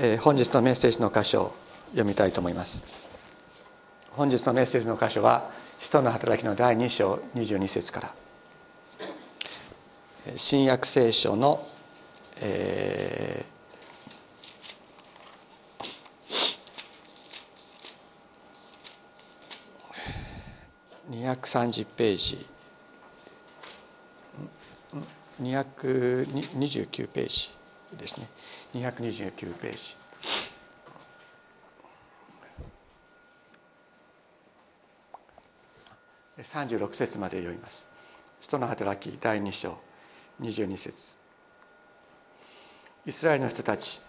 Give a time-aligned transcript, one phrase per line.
[0.00, 1.54] えー本日のメッセージの箇所を
[1.90, 2.82] 読みたいと思います。
[4.12, 8.14] 本日のメッセージの箇所は使徒の働きの第2章22節から。
[10.26, 11.66] え新約聖書の、
[12.40, 13.58] えー
[21.10, 22.46] 230ページ。
[25.42, 27.57] 229ページ。
[27.96, 28.28] ですね。
[28.74, 29.96] 229ページ。
[36.42, 37.86] 36節まで読みます。
[38.40, 39.78] 使徒の働き第2章。
[40.40, 40.94] 22節。
[43.06, 44.00] イスラエルの人たち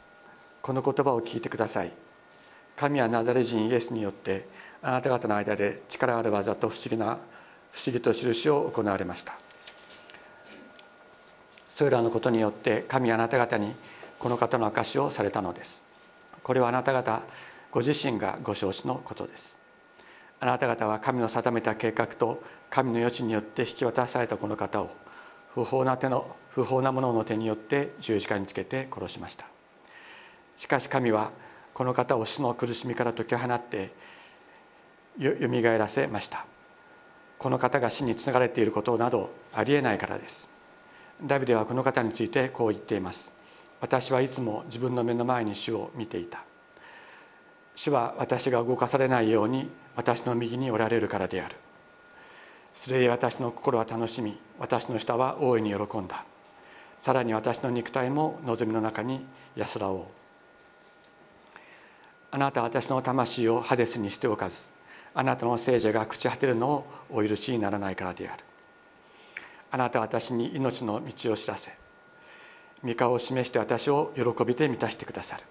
[0.61, 1.91] この言葉を聞いてください。
[2.75, 4.47] 神はナザレ人イエスによって
[4.81, 7.17] あなた方の間で力ある技と不思議な
[7.71, 9.37] 不思議と印を行われました。
[11.79, 13.73] それらのことによって神はあなた方に
[14.19, 15.81] この方の証しをされたのです。
[16.43, 17.21] これはあなた方
[17.71, 19.55] ご自身がご承知のことです。
[20.41, 24.89] あなた方は神の定めた計画と神の余地によって引き渡されたこの方を
[25.55, 29.45] 不法な手の不法な者の手によって十字架につけて殺しました。
[30.57, 31.31] しかし神は
[31.73, 33.93] この方を死の苦しみから解き放って
[35.17, 36.45] よよみがえらせました。
[37.37, 40.58] この方が死につながれていることなどありえないからです。
[41.21, 43.29] ダビデはこの方についてこう言っています。
[43.81, 46.43] 私はいつも自分の目の前に主を見ていた。
[47.75, 51.55] 主は私が動かされないように私の右におられるからである。
[52.73, 56.23] それで私の心は楽しみ私の舌は大いに喜んだ。
[57.01, 59.25] さらに私の肉体も望みの中に
[59.55, 60.03] 安らおう。
[62.31, 64.55] あなたは私の魂をハデスにしておかず。
[65.13, 68.43] あなたの聖者が朽ち果てるのをお許しにならないからである。
[69.71, 71.71] あなたは私に命の道を知らせ
[72.83, 75.43] 御顔を示して私を喜びで満たしてくださる。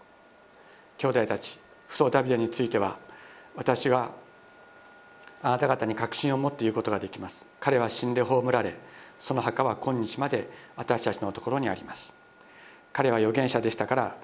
[0.96, 2.98] 兄弟たち父祖ダビデについては
[3.54, 4.10] 私が
[5.42, 7.46] あなた方に確信を持って言うことができます。
[7.60, 8.76] 彼は死んで葬られ
[9.20, 12.12] その墓は今日まで私たちのところにあります。
[12.92, 14.16] 彼は預言者でしたから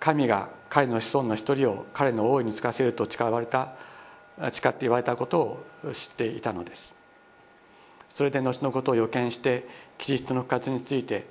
[0.00, 3.74] 神が彼の子孫の一人を彼の王位に就かせると誓われた
[4.52, 7.01] 誓って言われたことを知っていたのです。
[8.14, 9.66] それで後のことを予見して
[9.98, 11.26] キリストの復活について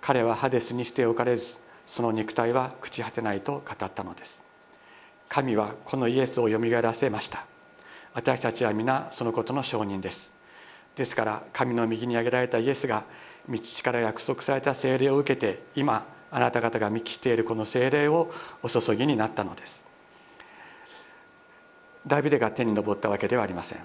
[0.00, 4.40] 彼はハデスにしておかれずその肉体は朽ち果てないと語ったのです。
[5.28, 7.46] 神はこのイエスをよみがえらせました。
[8.14, 10.30] 私たちは皆そのことの証人です。
[10.96, 13.04] ですから神の右に挙げられたイエスが
[13.48, 18.32] 道から約束された聖霊を受けて今あなた方が見聞きしているこの聖霊を
[18.62, 19.84] お注ぎになったのです。
[22.06, 23.78] ダビデが天に昇ったわけではありません。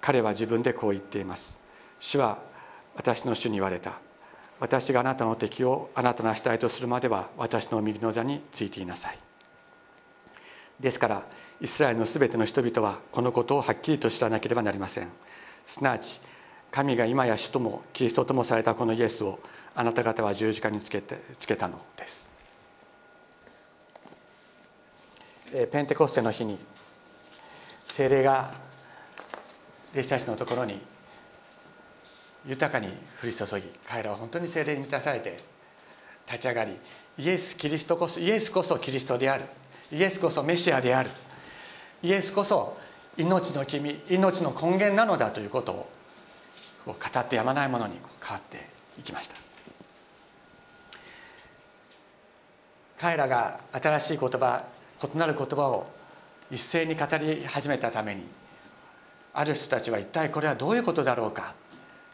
[0.00, 1.57] 彼は自分でこう言っています。
[2.00, 2.38] 主は
[2.94, 3.98] 私の主に言われた。
[4.60, 9.18] 私があなたの敵をあなたの主体とするまでは私の右の座についていなさい。
[10.80, 11.22] ですから
[11.60, 15.08] イスラエルのすべての人々はこのことをはっきりと知らなければなりません。
[15.66, 16.20] すなわち
[16.70, 19.38] 神が今や主ともキリストともされたこのイエスを
[19.74, 22.26] あなた方は十字架につけてつけたのです。
[25.70, 26.58] ペンテコステの日に
[27.86, 28.52] 精霊が
[29.92, 30.80] 弟子たちのところに
[32.48, 32.88] 豊かに
[33.22, 35.38] 降り注ぎ彼らは本当に精霊に満たされて
[36.26, 36.76] 立ち上がり
[37.18, 39.44] イエス・キリストこそイエスこそキリストである。
[39.90, 41.10] イエスこそメシアである。
[42.02, 42.76] イエスこそ
[43.16, 45.88] 命の君命の根源なのだということを
[46.86, 48.68] 語ってやまないものに変わって
[49.00, 49.34] いきました。
[53.00, 54.64] 彼らが新しい言葉
[55.02, 55.90] 異なる言葉を
[56.50, 58.22] 一斉に語り始めたために
[59.34, 61.54] ある人たちは一体これはどういうことだろうか。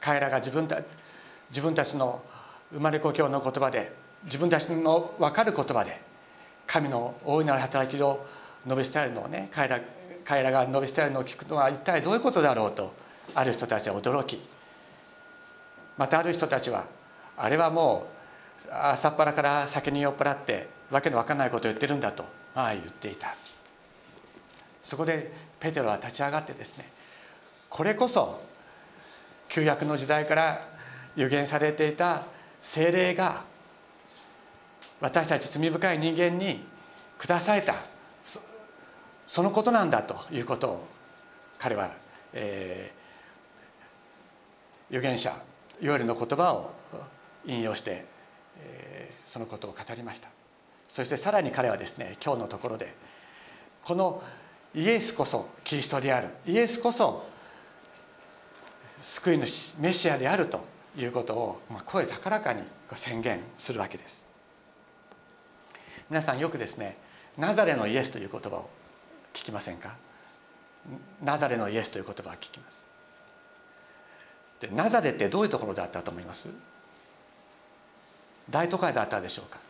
[0.05, 0.83] 彼らが自分た
[1.49, 2.23] 自分たちの
[2.71, 3.91] 生まれ故郷の言葉で
[4.25, 5.99] 自分たちの分かる言葉で
[6.67, 8.27] 神の大いなる働きを
[8.67, 9.81] 述べ伝えるのをね彼ら
[10.27, 12.93] 彼らが述べ伝えるのを聞くのは一体どういうことだろうと
[13.35, 14.43] ある人たちは驚き
[15.97, 16.85] またある人たちは
[17.39, 18.07] あれはも
[18.67, 22.25] う朝っぱらから酒に酔っ払ってわけのわかんないことを言ってるんだと
[22.55, 23.35] まあ言っていた。
[24.83, 26.91] そこでペテロは立ち上がってですね
[27.71, 28.43] これこそ
[29.55, 30.67] 旧約の時代から
[31.15, 32.25] 予言されていた
[32.61, 33.45] 精霊が
[35.01, 36.67] 私たち罪深い人間に
[37.21, 37.77] 下された。
[39.29, 40.89] そのことなんだということを
[41.57, 41.93] 彼は、
[42.33, 45.41] えー、預言者
[45.81, 46.73] ヨエルの言葉を
[47.47, 48.05] 引用して、
[48.59, 50.29] えー、そのことを語りました。
[50.89, 52.93] そしてさらに彼はですね今日のところで
[53.85, 54.21] この
[54.75, 56.31] イエスこそキリストである。
[56.45, 57.34] イエスこそ
[59.05, 60.65] 救い主メシアであると
[60.97, 62.63] いうことをまあ声高らかに
[62.95, 64.25] 宣言するわけです。
[66.09, 66.97] 皆さんよくですね
[67.37, 68.71] ナザレのイエスという言葉を
[69.35, 69.97] 聞きませんか？
[71.23, 72.87] ナザレのイエスという言葉を聞きます。
[74.61, 76.49] でナザレってどういうところだったと思います？
[78.49, 79.61] 大都会だったでしょうか？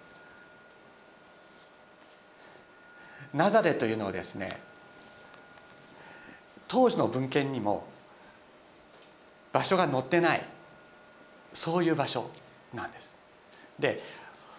[3.32, 4.60] ナザレというのはですね
[6.68, 7.86] 当時の文献にも
[9.54, 10.44] 場所が載ってない。
[11.54, 12.28] そういう場所
[12.74, 13.14] なんです。
[13.78, 14.02] で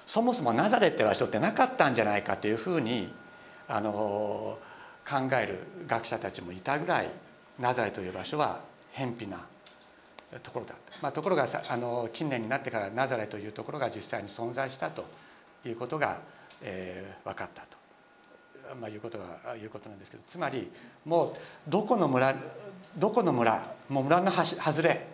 [0.08, 3.12] そもそもナザレって場所ってなかったんじゃないかというふうに
[3.68, 4.58] あの
[5.08, 7.10] 考える学者たちもいたぐらい
[7.60, 8.62] ナザレという場所は
[8.92, 9.40] 偏僻な
[10.44, 15.06] ところだった、まあ、ところがあの近年になってからナザレというところが実際に存在したと
[15.66, 16.20] いうことが、
[16.62, 20.72] えー、分かったと、まあ、いうことがいうことなんですけどつまり
[21.04, 21.36] もう
[21.68, 22.36] どこの村
[22.98, 25.08] どこの村もう村の外れ。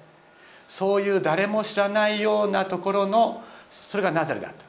[0.67, 4.63] そういう誰も知らないようなところのそれがナザレだった。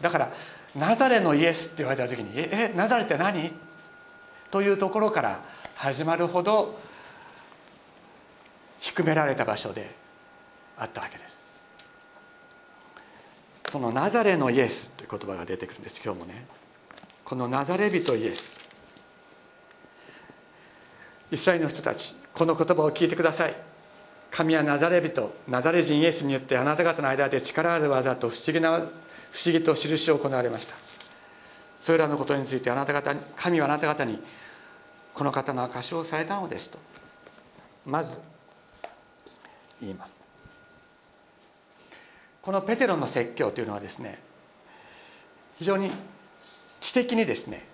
[0.00, 0.32] だから
[0.76, 3.52] ナザレのイエスって言われた時に「えナザレって何?」
[4.52, 5.40] というところから
[5.74, 6.78] 始まるほど
[8.78, 9.90] 低められた場所で
[10.78, 11.40] あったわけです。
[13.68, 16.46] そのナザレのイエスという言葉が出てくるんです今日もね。
[17.24, 18.59] このナザレ人イエス。
[21.30, 23.54] イスラエルの人たちこの言葉を聞いてください。
[24.30, 28.88] 神はナザレ人ナザレ人イエスによってあなた方の間で力ある技と不思議な不思
[29.46, 30.74] 議と印を行われました。
[31.80, 34.22] それらのことについてあなた方神はあなた方に
[35.14, 36.78] この方の証しをされたのですと
[37.86, 38.18] まず
[39.80, 40.22] 言います。
[42.42, 44.18] このペテロの説教というのはですね
[45.58, 45.90] 非常に
[46.80, 47.66] 知的にですね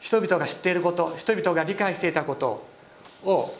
[0.00, 2.66] 人々が知っていること人々が理解していたこと
[3.24, 3.54] を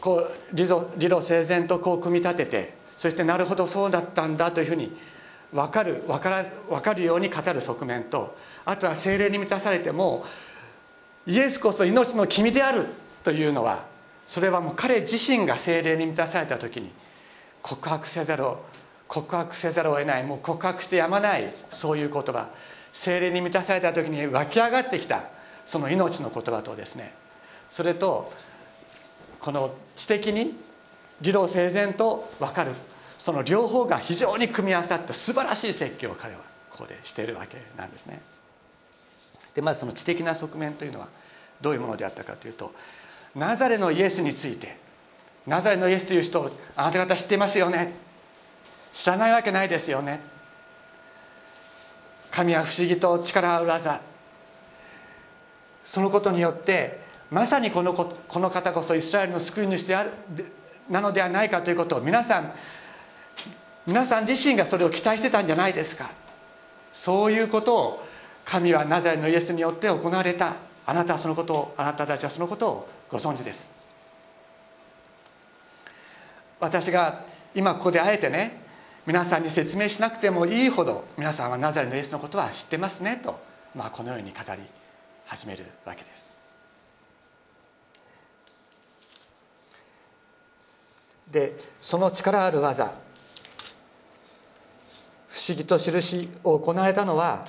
[0.00, 4.92] こう理路整然とこう組み立ててそしてなるほどそうだったんだというふうに
[5.52, 10.24] 分かる分から分かるように語る側面とあとは精霊に満たされても
[11.26, 12.86] イエスこそ命の君である
[13.24, 13.84] というのは
[14.26, 16.90] それはもう彼自身が精霊に満たされた時に
[17.62, 18.64] 告白せざるを
[19.08, 22.48] 告白せざるを得ないもう告白してやまないそういう言葉
[22.92, 25.39] 精霊に満たされた時に湧き上がってきた。
[25.70, 27.14] その命の言葉とですね
[27.68, 28.32] それと
[29.38, 30.52] この知的に
[31.20, 32.72] 理路整然と分かる
[33.20, 36.40] その両方が非常に組み合わさった素晴らしい説教を彼は
[36.70, 38.20] ここでしているわけなんですね。
[39.54, 41.06] でまずその知的な側面というのは
[41.60, 42.72] どういうものであったかというと
[43.36, 44.76] ナザレのイエスについて
[45.46, 47.92] ナザレのイエスという人をあなた方知っていますよね
[48.92, 50.20] 知らないわけないですよね
[52.32, 54.00] 神は不思議と力ある技
[55.84, 57.00] そのことによって
[57.30, 60.10] まさにこのここの方こそイスラエルの救い主である
[60.88, 62.52] なのではないかということを皆さん
[63.86, 66.10] 皆さん自身がそれを期待してたんじゃないですか。
[66.92, 68.06] そういうことを
[68.44, 70.56] 神はナザレのイエスによって行われた。
[70.86, 73.70] あなたはそのことをあなたたちはそのことをご存知です。
[76.58, 77.24] 私が
[77.54, 78.60] 今ここであえてね
[79.06, 83.40] 皆さんに説明しなくてもいいほど皆さんはナザレのイエスのことは知ってますねと、
[83.74, 84.60] まあ、このように語り
[85.30, 86.28] 始めるわけです。
[91.30, 92.86] でその力ある技
[95.28, 97.46] 不思議と印を行われたのは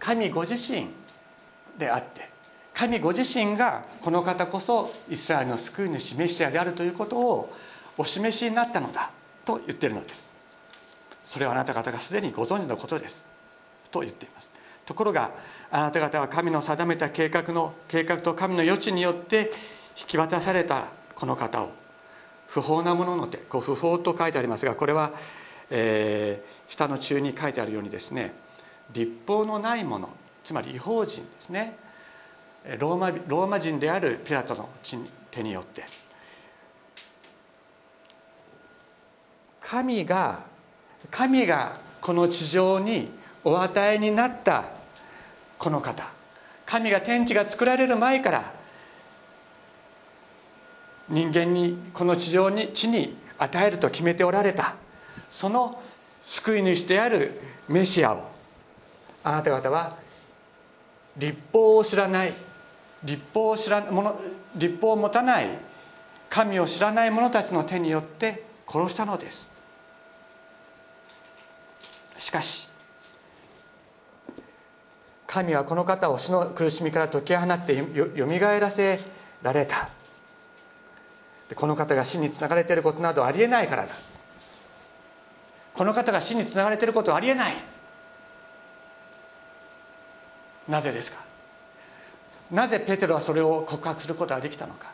[0.00, 0.88] 神ご自身
[1.78, 2.28] であって
[2.74, 7.52] 神ご自身がこの方こそイスラエルの救い主メシアであるということを
[7.96, 9.12] お示しになったのだ
[9.44, 10.32] と言ってるのです。
[11.24, 13.24] それはあなた方がすでにご存知のことです
[13.92, 14.57] と言っています
[14.88, 15.32] ところが
[15.70, 19.52] あなた方は神の定めた計画の計画と神の余地によって
[20.00, 21.70] 引き渡されたこの方を
[22.46, 25.12] 不法なものの手こう不法と書いてありますがこれは、
[25.68, 28.32] えー、下の中に書いてあるようにですね
[28.94, 30.08] 立法のないもの
[30.42, 31.76] つまり違法人ですね
[32.78, 34.70] ローマローマ人であるピラトの
[35.30, 35.84] 手によって
[39.60, 40.44] 神が
[41.10, 43.10] 神がこの地上に
[43.44, 44.77] お与えになった
[45.58, 46.08] この方。
[46.66, 48.52] 神が天地が作られる前から
[51.08, 54.76] 人間にこの地上に地に与えると決めておられた。
[55.30, 55.82] その
[56.22, 58.30] 救い主であるメシアを
[59.24, 59.96] あなた方は
[61.16, 62.34] 立法を知らない
[63.04, 64.20] 立法を知らもの
[64.54, 65.48] 立法を持たない
[66.28, 69.50] 神を知らない者たちの手によって殺したのです。
[72.18, 72.68] しかし
[75.28, 78.98] 神はこの方を死の苦しみから解き放ってよみがえらせ
[79.42, 79.90] られた。
[81.54, 83.92] この方が死につながれていることなどありえないからだ。
[85.74, 87.52] この方が死につながれていることはありえない。
[90.66, 91.18] なぜですか？
[92.50, 94.92] なぜペテロはそれを告白することができたのか。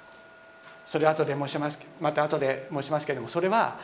[0.84, 3.78] それは後で申しますまた後で申しますけれどもそれは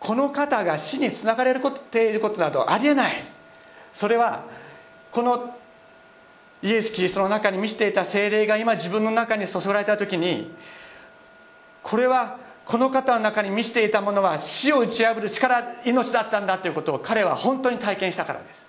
[0.00, 3.14] この方が死につながれることていることなどありえない。
[3.94, 4.44] それは
[5.14, 5.54] この
[6.60, 10.50] イエス・キリストの中に満ちていた精霊が今自分の中に注がれた時に
[11.84, 18.66] これはこの方の中に満ちていたものは死を打ち破る力命だったんだということを彼は本当に体験したからです。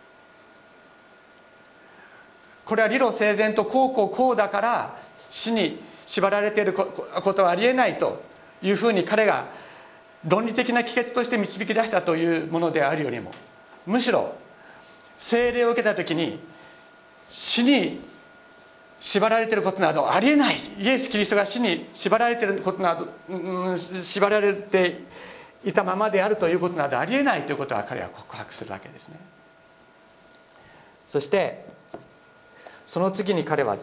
[2.64, 5.00] これは理路整然とこうこうこうだから
[5.32, 8.22] 死に縛られていることはありえないと
[8.62, 9.48] いうふうに彼が
[10.28, 13.32] 論理的な帰結として導き出したというものであるよりも
[13.88, 14.36] むしろ
[15.18, 16.40] 精霊を受けた時に
[17.30, 18.00] 死に
[19.00, 20.56] 縛られていることなどありえない。
[20.80, 25.00] イエス・キリストが死に縛られていることなど、うん、縛られて
[25.64, 29.20] いたままであるということなどありえないということは彼は告白するわけですね。
[31.06, 31.66] そして
[32.86, 33.78] その次に彼は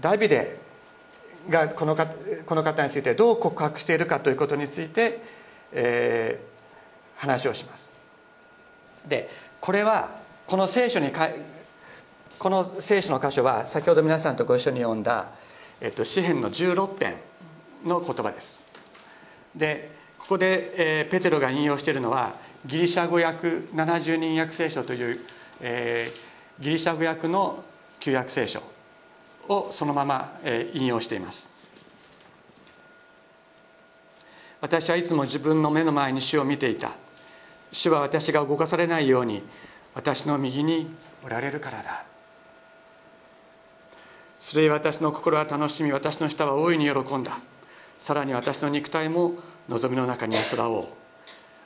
[0.00, 0.56] ダビデ
[1.48, 2.14] がこの方
[2.46, 5.20] この方についてどう告白しているかということについて、
[5.72, 7.90] えー、話をします。
[9.06, 10.10] でこれは
[10.48, 11.28] この聖書にか
[12.38, 15.26] この聖書の箇所は先ほど皆さんとご一緒に読んだ、
[15.78, 17.16] えっと、詩篇の16編
[17.84, 18.58] の言葉です。
[19.54, 25.20] でここで、えー、ペテロが引用しているのはギリシャ語訳70人訳聖書という、
[25.60, 27.62] えー、ギリシャ語訳の
[28.00, 28.62] 旧約聖書
[29.50, 31.50] をそのまま、えー、引用しています。
[34.62, 36.92] 私はいつも自分の目の前に主を見ていた。
[37.70, 39.42] 主は私が動かされないように
[39.98, 40.86] 私の右に
[41.24, 42.06] おられるからだ。
[44.38, 47.40] それ私の心は楽しみ私の舌は大いに喜んだ。
[47.98, 49.32] さらに私の肉体も
[49.68, 50.86] 望みの中に安らおう。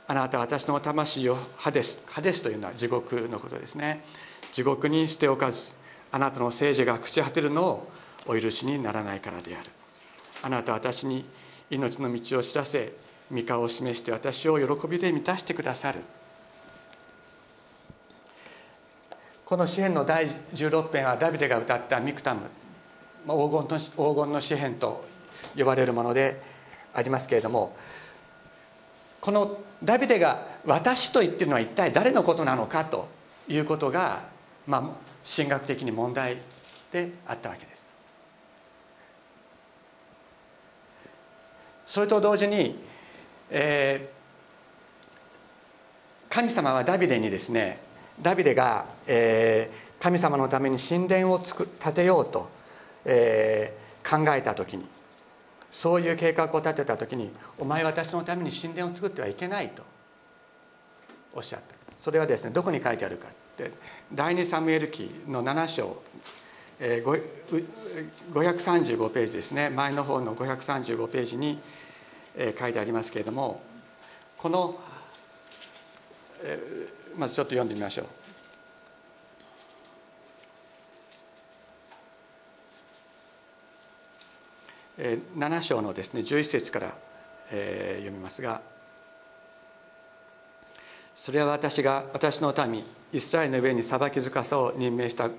[0.07, 4.03] あなたは私の魂をハデスハデスというのは地獄のことですね。
[4.51, 5.75] 地獄に捨ておかず
[6.11, 7.91] あなたの聖女が朽ち果てるのを
[8.25, 9.69] お許しにならないからである。
[10.41, 11.23] あなたは私に
[11.69, 12.93] 命の道を知らせ
[13.31, 15.99] 御顔を示して私を喜びで満たしてくださる。
[19.53, 22.41] この詩篇の第16編はダビデが歌ったミクタム
[23.27, 25.05] 黄金の黄金の詩篇と
[25.55, 26.41] 呼ばれるもので
[26.91, 27.75] ありますけれども
[29.21, 33.07] このダビデが「私」と言ってるのは一体誰のことなのかと
[33.47, 34.23] いうことが、
[34.65, 34.83] まあ、
[35.23, 36.37] 神学的に問題
[36.91, 37.85] であったわけです。
[41.85, 42.83] それと同時に、
[43.51, 52.49] えー、神様はダビデにですねダビデが、えー、神様のために神殿をつく建てようと
[53.05, 54.85] えー、考えた時に
[55.71, 59.83] そういう計画を立てた時に「お前私のために神殿を作ってはいけない」と
[61.33, 61.75] おっしゃった。
[61.97, 63.71] それはですねどこに書いてあるかって
[64.13, 66.03] 第二サムエル記の7章、
[66.79, 67.65] えー、
[68.33, 69.69] 535ページですね。
[69.69, 71.61] 前の方の535ページに、
[72.35, 73.63] えー、書いてありますけれども
[74.37, 74.79] この、
[76.43, 78.05] えー、まずちょっと読んでみましょう。
[85.37, 86.93] 7章のですね11節から、
[87.51, 88.61] えー、読みますが
[91.15, 95.29] それは私が私の民イスラエルの上に裁き塚さを任命した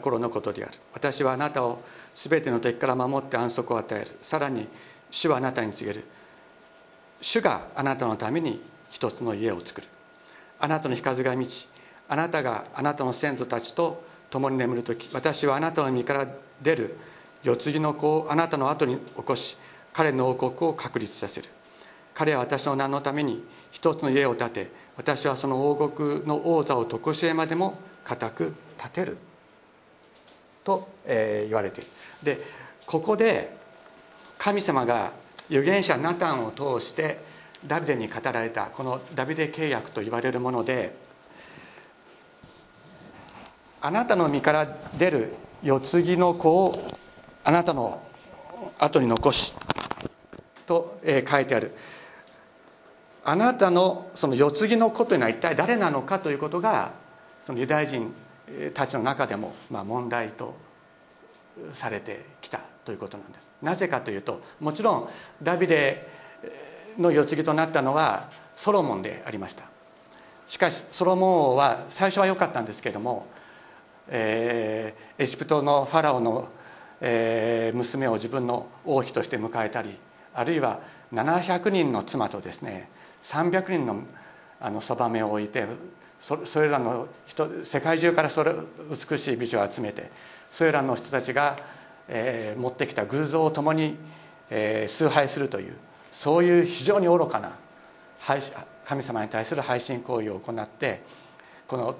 [0.00, 0.78] 頃のことである。
[0.92, 1.82] 私はあなたを
[2.14, 4.18] 全ての敵から守って安息を与える。
[4.22, 4.66] さらに
[5.10, 6.04] 主はあなたに告げる。
[7.20, 9.86] 主があなたのために一つの家を作る。
[10.60, 11.68] あなたの日数が満ち
[12.08, 16.26] あなたがあなたの先祖たちと共に眠る時私はあなたの身から
[16.62, 16.96] 出る
[17.42, 19.56] 世継ぎの子をあなたの後に起こし
[19.92, 21.48] 彼の王国を確立させる。
[22.14, 29.18] 彼は私の名のために一つの家を建て私はその王国の王座を常しえまでも固く建てる。
[30.64, 31.90] と、えー、言われている。
[32.22, 32.44] で
[32.86, 33.56] ここで
[34.36, 35.12] 神様が
[35.48, 37.18] 預言者ナタンを通して
[37.66, 40.94] ダビデに語られたこのダビデ契約と言われるもので
[43.80, 46.90] あなたの身から出る世継ぎの子を
[47.44, 48.02] あなたの
[48.78, 49.54] 後に残し
[50.66, 51.72] と、え、書いてある。
[53.24, 56.92] あなたのその世継ぎの子というのは一体誰なのかということが
[57.44, 58.14] そのユダヤ人
[58.72, 60.56] たちの中でもまあ問題と
[61.74, 63.48] されてきたということなんです。
[63.62, 65.08] なぜかというともちろん
[65.42, 66.08] ダビデ
[66.98, 69.64] の世継ぎとなったのはソロモンでありました。
[70.46, 73.26] しかしソロモン王は最初は良かったんですけども、
[74.08, 76.48] えー、エジプトのファラオの
[77.00, 79.96] えー、娘を自分の王妃として迎えたり
[80.34, 80.80] あるいは
[81.12, 82.88] 700人の妻とですね
[83.22, 83.86] 300人
[84.60, 85.66] のそばめを置いて
[86.20, 88.52] それらの人世界中からそれ
[88.90, 90.10] 美しい美女を集めて
[90.50, 91.58] それらの人たちが、
[92.08, 93.96] えー、持ってきた偶像を共に、
[94.50, 95.74] えー、崇拝するという
[96.10, 97.52] そういう非常に愚かな
[98.84, 101.02] 神様に対する背信行為を行って
[101.66, 101.96] この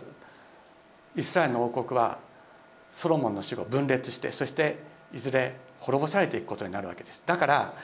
[1.17, 2.19] イスラエルの王国は
[2.91, 4.79] ソロモンの死後分裂してそして
[5.13, 7.23] いずれ滅ぼされていくことになるわけです。
[7.27, 7.75] だから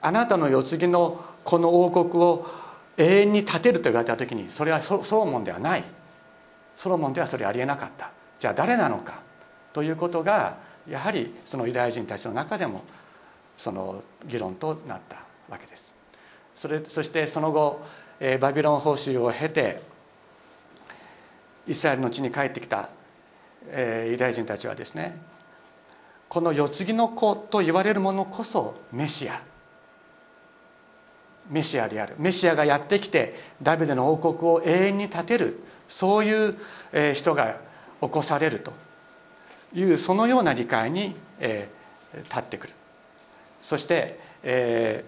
[0.00, 2.46] あなたの世継ぎのこの王国を
[2.96, 5.84] 永遠に建てると言われた時にそれはソロモンではない。
[6.76, 8.10] ソロモンではそれありえなかった。
[8.38, 9.20] じゃあ誰なのか？
[9.72, 10.56] ということが
[10.88, 12.84] やはりそのユダヤ人たちの中でも
[13.56, 15.16] その議論となった。
[15.48, 15.92] わけです。
[16.54, 17.84] それそしてその後
[18.20, 19.80] えバビロン報酬を経て
[21.66, 22.88] イスラエルの地に帰ってきた
[23.68, 25.18] えユダヤ人たちはですね
[26.28, 29.40] この世継ぎの子と言われるものこそメシア。
[31.48, 32.14] メシアである。
[32.18, 35.60] メシアがやってきてダビデの王国を永遠に建てる。
[35.88, 36.56] そういう
[37.14, 37.60] 人が
[38.00, 38.72] 起こされると。
[39.74, 42.72] いうそのような理解に立ってくる。
[43.60, 45.04] そして、え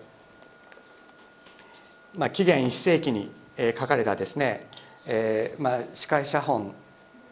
[2.16, 3.30] まあ、紀元1世紀に
[3.78, 4.66] 書かれたですね、
[5.06, 6.72] えーまあ、司会写本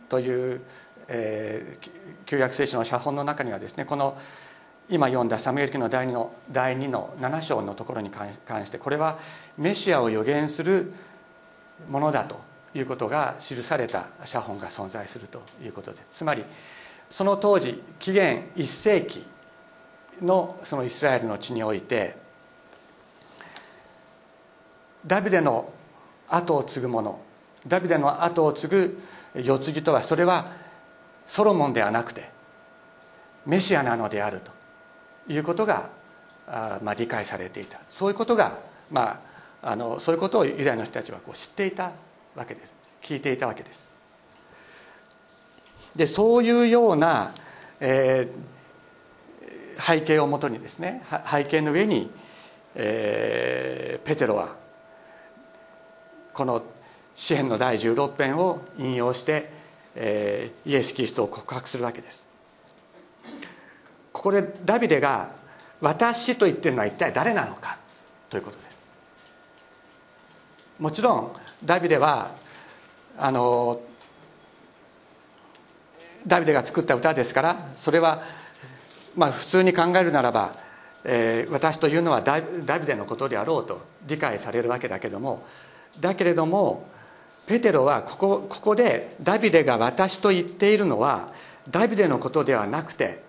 [0.08, 0.60] という、
[1.08, 1.90] えー、
[2.26, 4.18] 旧約聖書の写本の中にはですねこの
[4.90, 9.18] 「今読んだサムエル記の第2の第2の7章のところに関してこれは
[9.56, 10.92] メシアを予言する
[11.88, 12.38] ものだと
[12.74, 16.04] いうことが記された写本が存在するということです。
[16.10, 16.44] つまり
[17.08, 19.24] その当時紀元1世紀
[20.20, 22.16] のそのイスラエルの地において
[25.06, 25.72] ダビデの
[26.28, 27.18] 後を継ぐ者。
[27.66, 29.00] ダビデの後を継ぐ
[29.34, 30.52] 世継ぎとはそれは
[31.26, 32.28] ソロモンではなくて
[33.46, 34.52] メシアなのであると。
[35.28, 35.88] いうことが
[36.46, 37.80] あ、まあ、理解されていた。
[37.88, 38.58] そういうことが、
[38.90, 39.22] ま
[39.62, 41.92] あ、あのそういうことをユダヤの人たちはこう知っていた
[42.34, 42.74] わけです。
[43.02, 43.88] 聞いていたわけです。
[45.96, 47.32] でそういうような、
[47.80, 52.10] えー、背景をもとにですね背景の上に、
[52.74, 54.56] えー、ペテロは
[56.34, 56.62] この
[57.14, 59.50] 詩篇の第16編を引用して、
[59.94, 62.26] えー、イエス・キリストを告白するわけです。
[64.12, 65.30] ここでダビデが
[65.80, 67.78] 「私」と言ってるのは一体誰なのか？
[68.28, 68.84] ということです。
[70.80, 71.32] もちろん
[71.64, 72.32] ダビデは
[73.16, 73.80] あの
[76.26, 78.22] ダビデが作った歌ですからそれは
[79.14, 80.52] まあ普通に考えるならば、
[81.04, 85.44] えー、私というのはダビデのことであろうと理解されるわけだけども
[86.00, 86.86] だけれども
[87.46, 91.32] ペテロはここここでダビデが私と言っているのは
[91.70, 93.22] ダビデのことではなくて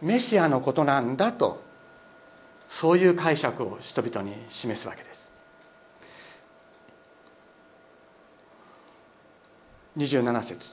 [0.00, 1.62] メシアのことなんだと
[2.68, 5.30] そういう解釈を人々に示すわけです。
[9.96, 10.72] 27節。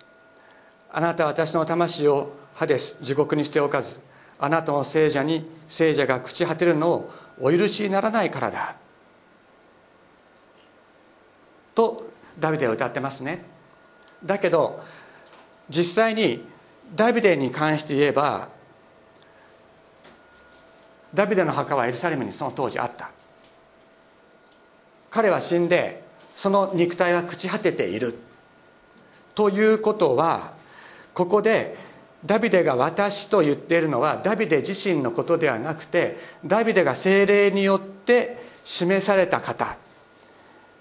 [0.91, 3.99] あなたは私の魂をハデス地獄にしておかず。
[4.39, 8.77] あなたの聖者に聖者が朽ち果てるのをお許しにならないからだ。
[11.79, 13.45] とダビデは歌ってますね。
[14.25, 14.83] だけど
[15.69, 16.43] 実際に
[16.93, 18.49] ダビデに関して言えば
[21.13, 23.11] ダビデの墓はエルサレムにその当時あった。
[25.09, 26.03] 彼は死んで
[26.35, 28.19] その肉体は朽ち果てている。
[29.33, 30.55] ということは
[31.13, 31.77] ここで
[32.25, 39.77] ダビデが私と言っているのはダビデ自身のことではなくてダビデが精霊によって示された方。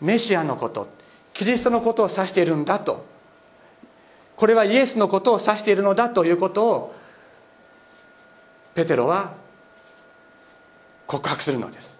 [0.01, 0.89] メシアのこと
[1.35, 3.07] キリストのことを指しているんだと。
[4.35, 6.95] これはイエスのことを指しているのだということを
[8.75, 9.35] ペテロは
[11.07, 11.99] 告白するのです。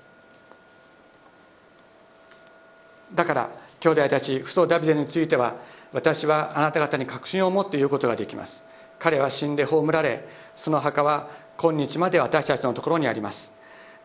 [3.15, 5.55] だから兄弟たち父祖ダビデについては
[5.93, 8.65] 私はあなた方に確信を持って言うことができます。
[8.99, 13.53] 彼は死んで葬られその墓は今日まで私たちのところにあります。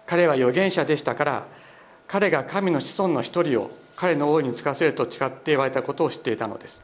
[0.06, 1.46] 彼は預言者でしたから
[2.08, 6.82] 彼が神の子孫の一人を彼の王に就かせると誓って言われたことを知っていたのです。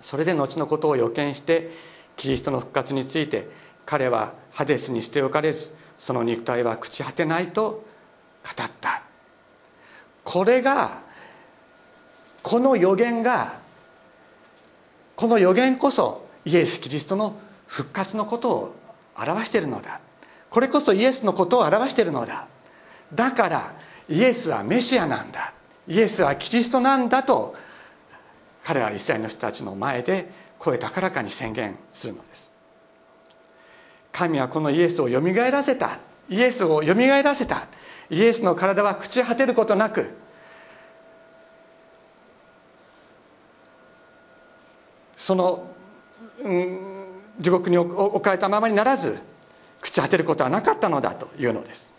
[0.00, 1.70] それで後のことを予見して
[2.16, 3.48] キリストの復活について
[3.86, 7.84] 彼はハデスに捨て置かれずその肉体は朽ち果てないと
[8.42, 9.02] 語った。
[10.24, 11.02] これが
[12.42, 13.60] この予言が
[15.16, 18.76] この予言こそイエス・キリストの復活のことを
[19.16, 20.00] 表しているのだ。
[20.48, 22.46] これこそイエスのことを表しているのだ。
[23.14, 23.74] だから
[24.08, 25.52] イエスはメシアなんだ。
[25.90, 27.54] イエスはキリストなんだと
[28.62, 32.52] 彼はイスラエルの人たちの前で声高らかに宣言するのです。
[34.12, 35.98] 神はこのイエスをよみがえらせた。
[36.28, 37.66] イエスをよみがえらせた。
[38.08, 40.10] イエスの体は朽ち果てることなく
[45.16, 45.66] その、
[46.42, 46.78] うん、
[47.38, 49.18] 地獄に置かれたままにならず
[49.82, 51.92] 朽ち果てることはなかったのだというのです。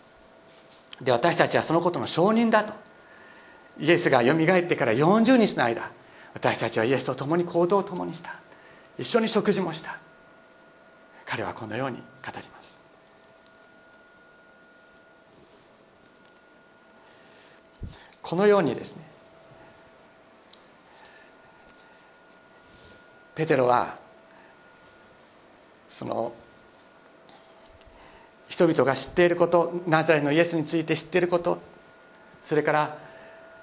[1.00, 2.91] で私たちはそのことの証人だと。
[3.82, 5.90] イエスがよみがえってから40日の間
[6.34, 8.34] 私たちはイエスと共に行動を共にした。
[8.96, 9.98] 一緒に食事もした。
[11.26, 12.02] 彼はこのように語
[12.40, 12.80] ります。
[18.22, 19.02] このようにですね
[23.34, 23.96] ペテロは
[25.88, 26.32] その
[28.48, 31.60] 人々が知っていることナザレのイエスについて知っていること
[32.42, 32.98] それから、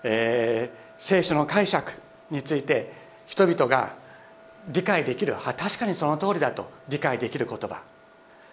[0.04, 1.94] えー、聖書の解釈
[2.32, 2.92] について
[3.26, 3.94] 人々が
[4.68, 7.82] 理解できるあ確かにその通りだと理解できる言葉。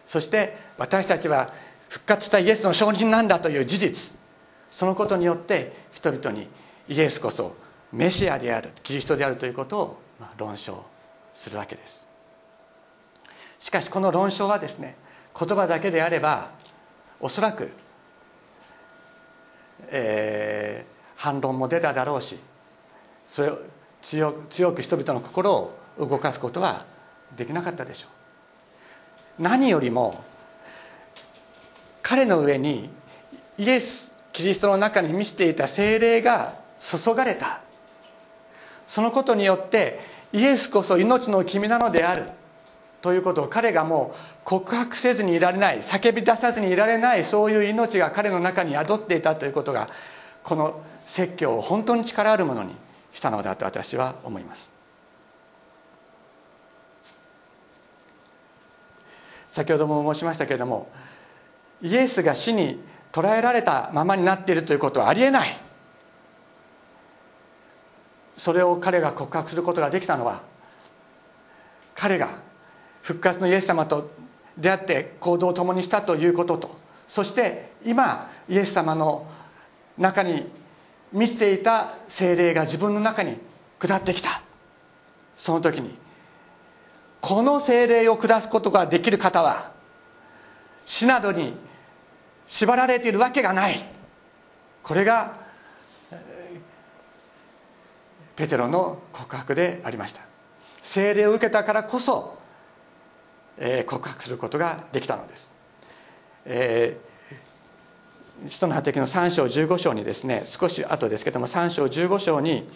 [0.04, 1.52] そして私たちは
[1.88, 4.16] 復活したイエスの証人なんだという事実。
[4.70, 6.48] そのことによって人々に
[6.88, 7.56] イエスこそ
[7.92, 10.02] メシアであるキリストであるということを
[10.36, 10.84] 論証
[11.34, 12.06] するわけです。
[13.58, 14.96] しかしこの論証はですね
[15.38, 16.50] 言葉だけであれば
[17.20, 17.70] おそらく、
[19.88, 22.38] えー、反論も出ただろうし
[23.26, 23.58] それを
[24.02, 26.86] 強強く人々の心を動かすことは
[27.36, 28.08] できなかったでしょ
[29.38, 29.42] う。
[29.42, 30.22] 何よりも
[32.02, 32.88] 彼の上に
[33.58, 37.60] イエスキリストの中に満ちていた精霊が注がれた。
[38.86, 39.98] そのことによって
[40.32, 42.24] イエスこそ命の君なのである。
[43.02, 49.88] ということを彼がもう告白せずにいられない叫び出さずにいられないそういう命が彼の中に宿っていたということが
[50.42, 52.74] この説教を本当に力あるものに
[53.12, 54.70] したのだと私は思います。
[59.48, 60.90] 先ほども申しましたけれども
[61.80, 62.78] イエスが死に
[63.10, 65.48] 捕らえられたままになっているということはありえない。
[68.36, 70.42] それを彼が告白することができたのは
[71.94, 72.38] 彼が
[73.00, 74.10] 復活のイエス様と
[74.58, 76.76] 出会って行動を共にしたということと
[77.08, 79.26] そして今イエス様の
[79.96, 80.50] 中に
[81.12, 83.38] 満ちていた精霊が自分の中に
[83.78, 84.42] 下ってきた。
[85.36, 85.96] その時に
[87.20, 89.72] この精霊を下すことができる方は
[90.84, 91.54] 死などに
[92.46, 93.84] 縛られているわけがない。
[94.82, 95.34] これが
[98.36, 100.20] ペテロの告白でありました。
[100.82, 102.38] 聖霊を受けたからこそ、
[103.58, 105.50] えー、告白することができたのです、
[106.44, 107.15] えー、
[108.48, 112.68] 使徒の発的の3章15章にですね少し後ですけども3章15章に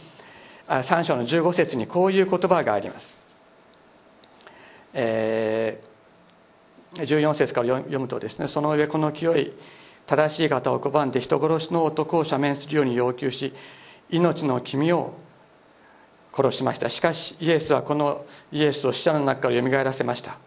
[0.67, 3.19] あ3章の15節にこういう言葉があります、
[4.95, 9.53] えー、14節から読むとですねその上この清い
[10.07, 13.53] 正しい方を拒んで人殺しの男を赦免するように要求し
[14.11, 15.15] 命の君を
[16.33, 16.89] 殺しました。
[16.89, 20.39] しかしイエスはこのイエスを死者の中からよみがえらせました。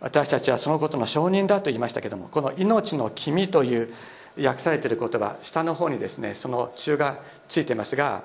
[0.00, 3.94] 私たちはそのことの証人だと言いましたけどもこの「命の君」という
[4.36, 7.18] 訳されている言葉下の方にですねその中が
[7.48, 8.22] ついてますが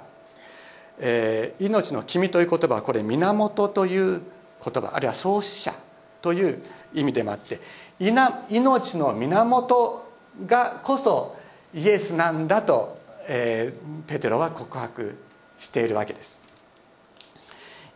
[0.99, 4.21] 「えー、命の君」という言葉はこれ源という
[4.63, 5.73] 言葉あるいは創始者
[6.21, 6.61] という
[6.93, 7.59] 意味でもあって
[7.99, 10.09] 命の源
[10.47, 11.37] がこそ
[11.73, 15.17] イエスなんだと、えー、ペテロは告白
[15.59, 16.39] しているわけです。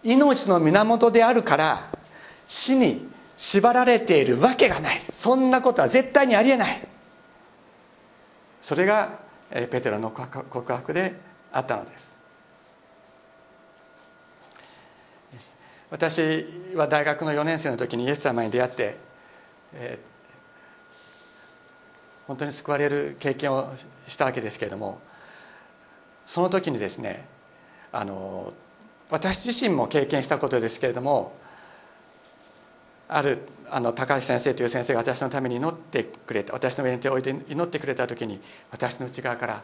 [0.04, 1.89] 命の源であるから
[2.47, 5.02] 死に縛られているわけがない。
[5.12, 6.88] そんなことは絶対にありえない。
[8.63, 9.19] それが
[9.52, 11.13] ペテロの告白で
[11.52, 12.15] あったのです。
[15.91, 18.95] 私は大学の4年生の時にイエス様に出会って、
[19.76, 23.71] えー、本当に救われる経験を
[24.08, 24.99] したわけですけれども
[26.26, 27.26] その時にですね
[27.91, 28.54] あの
[29.12, 31.34] 私自身も経験したことですけれども
[33.08, 33.39] ある
[33.70, 38.39] あの高橋先生という先生が私のために祈ってくれた私の上に手を置いて祈ってくれた時に
[38.72, 39.63] 私の内側から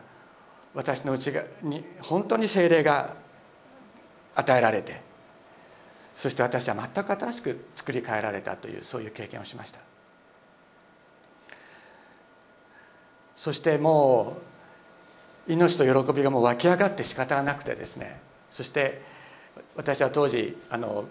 [0.73, 3.15] 私の内側に本当に精霊が
[4.35, 5.01] 与えられて
[6.15, 9.79] そして私は全く新しく作り変えられたというそういう経験をしました。
[13.35, 14.37] そしても
[15.47, 18.19] う命と喜びがもう湧き上がって仕方がなくてですね
[18.51, 19.01] そして
[19.77, 21.05] 私は当時あの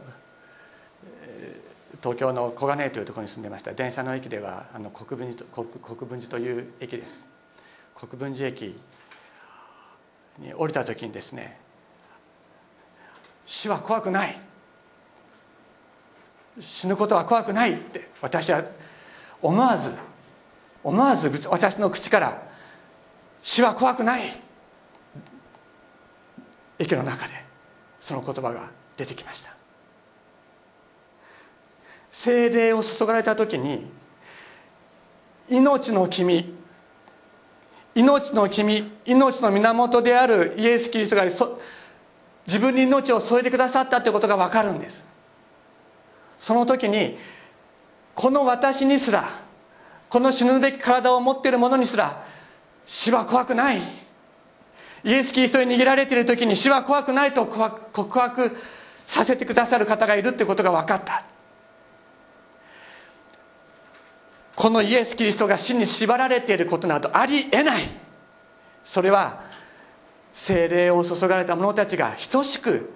[2.01, 3.73] 東京の小金井というところに住んでました。
[3.73, 7.27] 電車の駅ではあの国分寺国国分寺という駅です。
[7.97, 8.79] 国分寺駅
[10.39, 11.59] に降りた時にですね
[13.45, 14.41] 死は怖くない。
[16.61, 18.63] 死ぬことは怖くないって私は
[19.43, 19.93] 思わず
[20.85, 22.43] 思わず私の口から
[23.43, 24.23] 死は怖くない。
[26.79, 27.33] 駅の中で
[28.01, 29.58] その言葉が出てきました。
[32.21, 33.87] 精霊を注がれた時に
[35.49, 36.53] 命の君
[37.95, 45.07] 命の君命の源であるイエス・キリストが自分に命を添えてくださったということが分かるんです。
[46.41, 47.17] その時に
[48.17, 49.29] この私にすら
[50.11, 52.25] この死ぬべき体を持っている者にすら
[52.85, 53.81] 死は怖くない。
[55.05, 58.57] イエス・キリストに逃げられている時に死は怖くないと告白
[59.07, 61.38] させてくださる方がいるということが分かった。
[64.59, 67.85] このイエス・キリストが死に縛られていることなどありえない。
[68.83, 69.45] それは
[70.33, 72.91] 精霊を注がれた者たちが等しく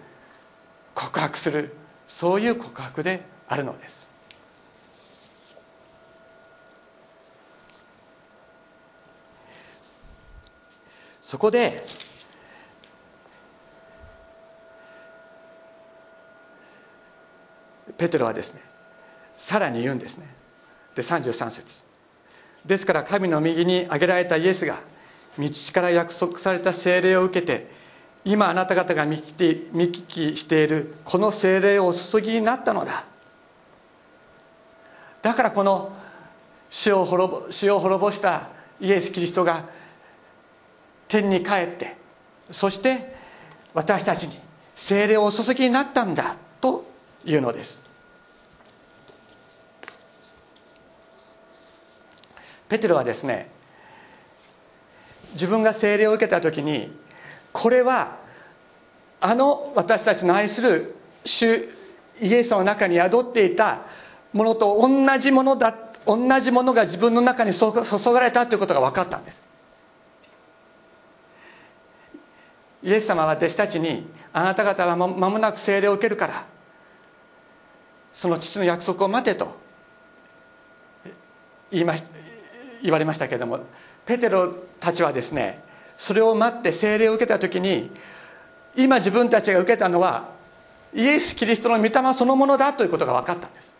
[0.92, 1.72] 告白する
[2.08, 4.08] そういう告白であるのです。
[11.20, 11.80] そこで
[17.96, 18.60] ペテロはですね
[19.36, 20.41] さらに言うんですね。
[20.94, 21.82] で33節。
[22.64, 24.80] ですから神の右に挙げられたイエスが
[25.38, 27.66] 道から約束された聖霊を受けて
[28.24, 33.04] 今あなた方が見聞きしているこの聖霊をお注ぎになったのだ。
[35.22, 35.96] だからこの
[36.70, 38.48] 死を滅ぼ死を滅ぼした
[38.80, 39.64] イエス・キリストが
[41.08, 41.96] 天に帰って
[42.50, 43.14] そして
[43.74, 44.38] 私たちに
[44.74, 46.84] 精霊をお注ぎになったんだと
[47.24, 47.91] いうのです。
[52.72, 53.50] ペテロはですね
[55.34, 56.90] 自分が精霊を受けた時に
[57.52, 58.16] これは
[59.20, 61.68] あの私たちの愛する主
[62.22, 63.82] イエスの中に宿っていた
[64.32, 69.46] ものと同じものだ同じものが自分の中に注がれたということが分かったんです。
[72.82, 76.46] イエス様は弟子たちにあなた方は間もなく聖霊を受けるから
[78.12, 79.54] その父の約束を待てと
[81.70, 82.31] 言いました
[82.82, 83.60] 言われましたけれども
[84.04, 85.62] ペテロたちはですね
[85.96, 87.90] それを待って聖霊を受けた時に
[88.76, 90.30] 今自分たちが受けたのは
[90.94, 93.74] イエス・キリストの御霊そのものだということが分かったんです。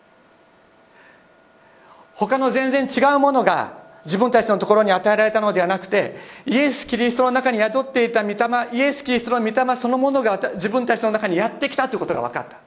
[2.15, 3.73] 他の全然違うものが
[4.05, 8.37] 自分たちのところに与えられたのではなくてイエス・キリストの中に宿っていた御霊
[8.73, 12.57] イエス・キリストの御霊そのものが自分たちの中にやってきたということが分かった。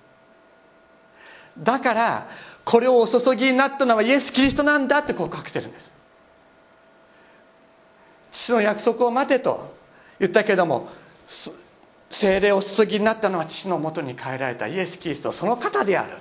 [1.58, 2.28] だから
[2.64, 5.95] これをお注ぎになったのはイエス・キリストなんだって告白してるんです。
[8.36, 9.74] 父の約束を待てと
[10.20, 10.90] 言ったけれども
[12.10, 16.18] 精霊を注ぎになったのは父のもとに帰られたイエス・キリストその方である。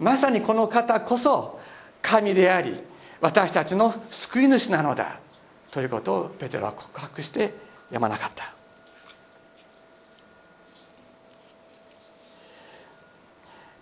[0.00, 1.60] まさにこの方こそ
[2.02, 2.82] 神であり
[3.20, 5.20] 私たちの救い主なのだ
[5.70, 7.54] ということをペテロは告白して
[7.92, 8.52] やまなかった。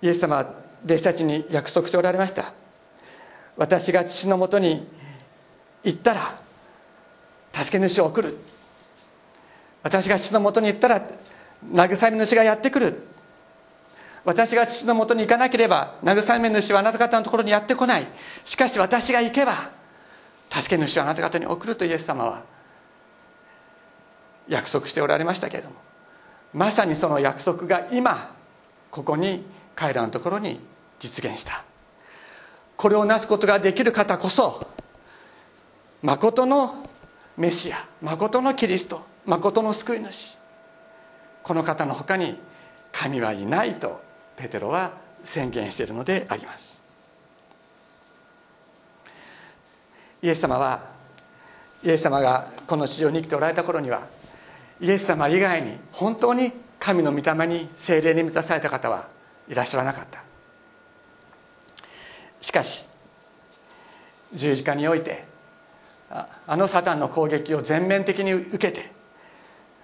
[0.02, 2.52] イエス様は弟子たちに約束しておられました。
[3.56, 4.86] 私が父のもとに
[5.82, 6.47] 行ったら
[7.52, 8.38] 助け主を送る。
[9.82, 11.02] 私が父のもとに行ったら
[11.72, 13.02] 慰め主がやってくる。
[14.24, 18.06] 私が父のもとに行かなければ慰め主はあなた方のところにやってこない。
[18.44, 19.70] しかし私が行けば
[20.50, 22.42] 助け主はあなた方に送るとイエス様は
[24.48, 25.76] 約束しておられましたけれども
[26.54, 28.34] まさにその約束が今
[28.90, 30.60] ここに彼らのところに
[30.98, 31.64] 実現した。
[32.76, 34.66] これをなすことができる方こそ
[36.02, 36.86] 誠の
[37.38, 40.36] メシア誠のキリスト誠の救い主。
[41.44, 42.36] この方の他に
[42.90, 44.02] 神はいないと
[44.36, 44.90] ペテロは
[45.22, 46.82] 宣言しているのであります。
[50.20, 50.90] イエス様は
[51.84, 54.02] イエス様がこの地上に生きておられた頃には
[54.80, 59.06] イエス様以外に本当に神の御霊に精霊に満たされた方は
[59.48, 60.24] いらっしゃらなかった。
[62.40, 62.84] しかし
[64.34, 65.27] 十字架において
[66.50, 68.90] あのサタンの攻撃を全面的に受けて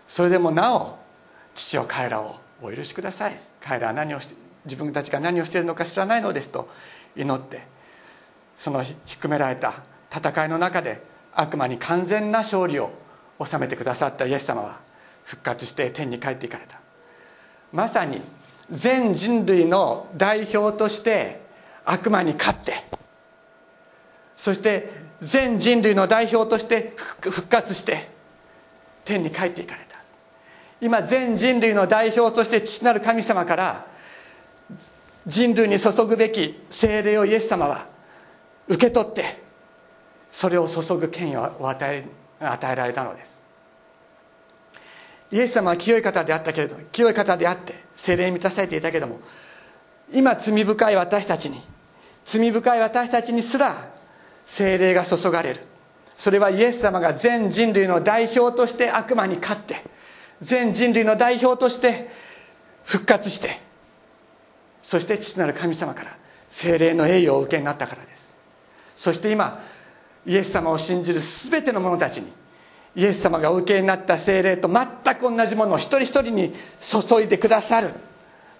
[0.09, 0.99] それでもなお
[1.55, 3.39] 父を彼らをお許しください。
[3.61, 6.71] 彼らは何をして自分たちが何をしているのか知らないのですと
[7.17, 7.67] 祈って
[8.57, 11.03] その低められた戦いの中で
[11.35, 12.91] 悪魔に完全な勝利を
[13.45, 14.81] 収めてくださったイエス様は
[15.25, 16.81] 復活して天に帰っていかれた。
[17.73, 18.23] まさに
[18.71, 21.43] 全人類の代表として
[21.85, 22.85] 悪魔に勝って
[24.37, 28.09] そして全人類の代表として復活して
[29.05, 29.97] 天に帰っていかれた。
[30.81, 33.87] 今全人類の代表として父なる神様から
[35.27, 37.87] 人類に注ぐべき精霊をイエス様は
[38.69, 39.43] 受け取って
[40.31, 42.05] それを注ぐ権威を与え
[42.41, 43.43] 与えられたのです。
[45.33, 49.21] イエス様は清い方であったけれど清い方であって精霊に満たされていたけれども
[50.13, 51.61] 今罪深い私たちに
[52.25, 53.94] 罪深い私たちにすら
[54.47, 55.61] 精霊が注がれる。
[56.17, 59.83] それはイエス様が全人類の代表として悪魔に勝って
[60.41, 62.09] 全人類の代表として
[62.85, 63.59] 復活して
[64.83, 66.17] そして父なる神様から
[66.51, 68.33] 精霊の栄誉を受けになったからです。
[68.95, 69.61] そして今
[70.25, 72.33] イエス様を信じる全ての者たちに
[72.95, 77.93] イエス様がお受けになった精霊と全く同じものを一人一人に注いでくださる。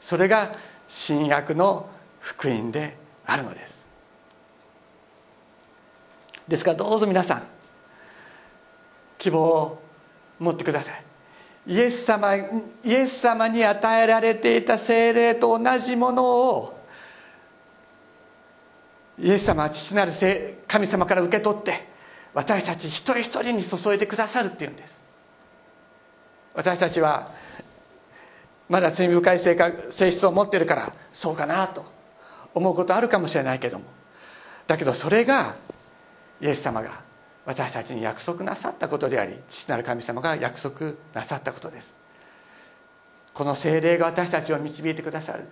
[0.01, 0.57] それが
[0.89, 3.84] 新約の福音であるのです。
[6.49, 7.43] ですからどうぞ皆さん
[9.19, 9.83] 希望を
[10.39, 11.03] 持ってください。
[11.67, 12.45] イエス様イ
[12.85, 16.79] エス様に与えられていた精霊と同じものを
[19.19, 20.13] イエス様は父なる
[20.69, 21.87] 神様から受け取って
[22.35, 25.01] 私たち一人一人に注いでくださるっていうんです。
[26.53, 27.31] 私たちは
[28.69, 31.85] まだ罪深い性格性質を持ってるからそうかなと
[32.55, 33.85] 思うことあるかもしれないけども。
[34.67, 35.55] だけどそれが
[36.45, 37.01] イエス様が
[37.47, 41.99] 私たちに約束なさったことであり父なる神様が約束なさったことです。
[43.33, 45.45] この精霊が私たちを導いてくださる。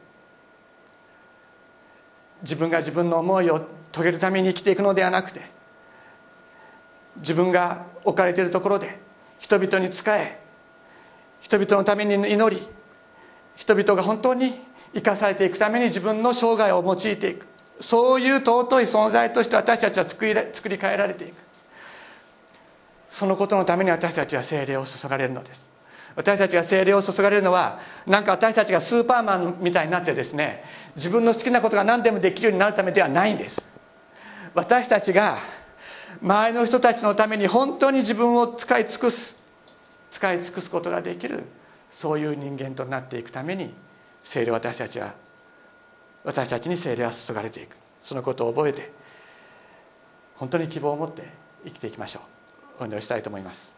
[2.42, 5.40] 自分が自分の思いを遂げるために生きていくのではなくて
[7.18, 8.98] 自分が置かれているところで
[9.38, 10.40] 人々に仕え
[11.40, 12.66] 人々のために祈り
[13.56, 14.60] 人々が本当に
[14.92, 17.51] 生かされていくために自分の生涯を用いていく。
[17.80, 21.34] そういう尊い存在として私たちは作り作り変えられていく。
[23.10, 25.68] そのことのために私たちは精霊を注がれるのです。
[26.14, 30.62] 私たちが精霊を注がれるのはなんか私たちがスーパーマンみたいになってですね
[30.94, 33.62] 自分の好きなことが何でもできるようになるためではないんです。
[34.54, 35.38] 私たちが
[36.20, 39.36] 周りの人たちのために本当に自分を使い尽くす
[40.10, 41.44] 使い尽くすことができる
[41.90, 43.72] そういう人間となっていくために
[44.22, 45.14] 精霊私たちは
[46.24, 47.76] 私たちに精霊は注がれていく。
[48.00, 48.90] そのことを覚えて
[50.36, 51.22] 本当に希望を持って
[51.64, 52.20] 生きていきましょ
[52.80, 52.82] う。
[52.82, 53.74] お祈りしたいと思います。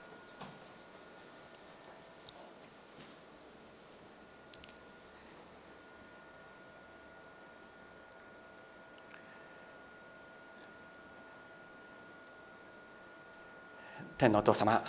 [14.17, 14.83] 天のお父様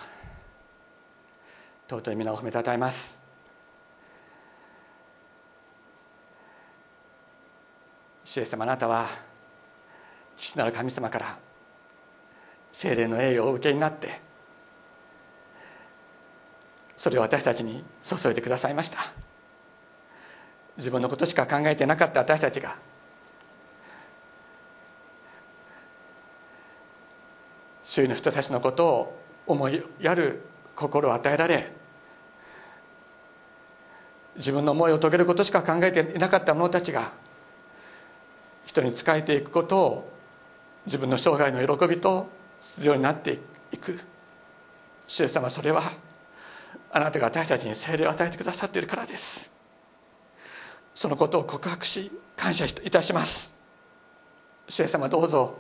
[1.89, 3.24] 尊い皆を褒めたたえます。
[8.25, 9.07] 主イエス様あなたは
[10.35, 11.37] 父なる神様から
[12.73, 14.19] 精霊の栄誉をお受けになって
[16.97, 18.97] それを私たちに注いでくださいました。
[20.77, 22.75] 自分のことしか考えてなかった私たちが
[27.83, 30.41] 周囲の人たちのことを思いやる
[30.75, 31.71] 心を与えられ
[34.35, 37.13] 自分の思いを遂げることしか考えていなかった者たちが
[38.75, 40.11] 人に仕えていくことを
[40.85, 42.27] 自分の生涯の喜びと
[42.59, 43.39] するようになって
[43.71, 43.99] いく。
[45.07, 45.83] 主イエス様それは
[46.91, 49.51] あなたが私たちに精霊を与えてくださっているからです。
[50.93, 53.55] そのことを告白し感謝いたします。
[54.67, 55.57] 主イエス様どうぞ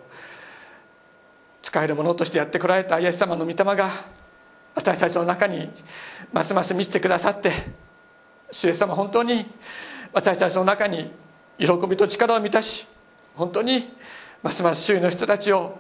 [1.61, 3.89] 使えるものとしてやってこられたイエス様の御霊が
[4.73, 5.69] 私たちの中に
[6.33, 7.51] ますます満ちてくださって
[8.51, 9.45] 主イエス様本当に
[10.11, 11.11] 私たちの中に
[11.57, 12.87] 喜びと力を満たし
[13.35, 13.93] 本当に
[14.43, 15.79] ますます周囲の人たちを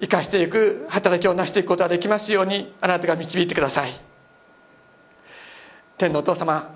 [0.00, 3.92] 生かしていく働きを成していくことができますようにあなたが導いてください。
[5.96, 6.70] 天のお父様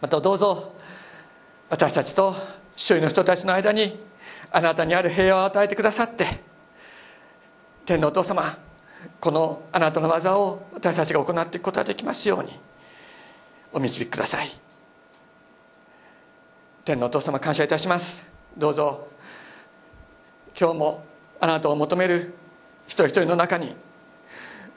[0.00, 0.72] またどうぞ
[1.68, 2.34] 私たちと
[2.76, 3.98] 周囲の人たちの間に
[4.50, 6.26] あなたにある平和を与えてくださって
[7.84, 8.58] 天のお父様
[9.20, 12.58] このあなたの技を私たちが行っていくことができますように
[13.72, 14.48] お導きください。
[16.84, 18.33] 天のお父様感謝いたします。
[18.56, 19.08] どうぞ。
[20.58, 21.04] 今日も
[21.40, 22.34] あなたを求める
[22.86, 23.74] 一人一人の中に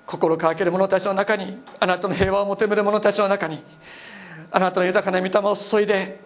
[0.05, 3.61] 心乾ける者たちの中にあなたの平和を求める者たちの中に
[4.51, 6.19] あなたの豊かな御霊を注いで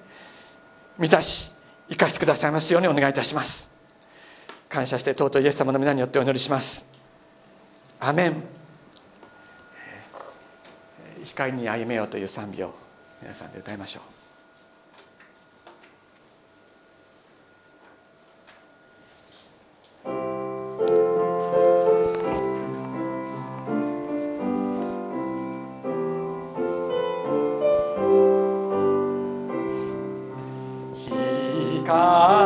[0.97, 1.51] 満たし
[1.89, 3.69] 生かしてくださいますようにお願いいたします。
[4.69, 6.85] 感謝して尊いイエス様の皆によってお祈りします。
[7.99, 8.61] アメン。
[11.25, 12.73] 光に歩めようという賛美を
[13.21, 14.20] 皆さんで歌いましょう
[31.91, 32.40] 御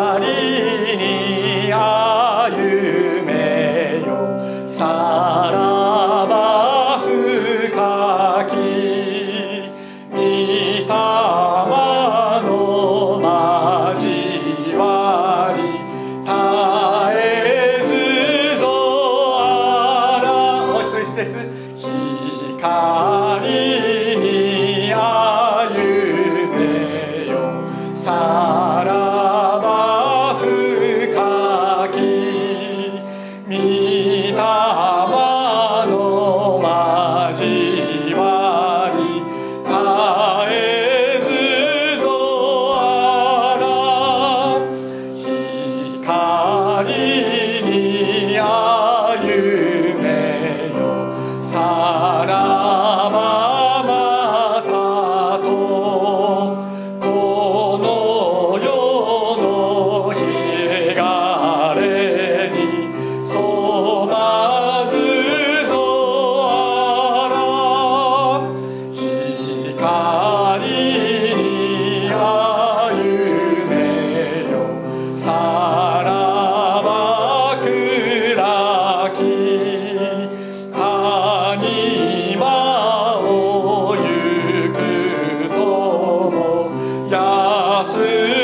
[87.75, 88.34] 安